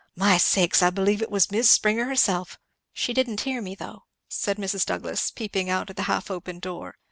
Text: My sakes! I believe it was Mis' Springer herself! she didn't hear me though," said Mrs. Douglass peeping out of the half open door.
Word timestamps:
My 0.15 0.37
sakes! 0.37 0.81
I 0.81 0.89
believe 0.89 1.21
it 1.21 1.29
was 1.29 1.51
Mis' 1.51 1.69
Springer 1.69 2.05
herself! 2.05 2.57
she 2.91 3.13
didn't 3.13 3.41
hear 3.41 3.61
me 3.61 3.75
though," 3.75 4.05
said 4.27 4.57
Mrs. 4.57 4.83
Douglass 4.83 5.29
peeping 5.29 5.69
out 5.69 5.91
of 5.91 5.95
the 5.95 6.01
half 6.09 6.31
open 6.31 6.57
door. 6.57 6.95